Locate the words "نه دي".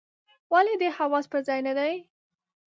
1.67-1.91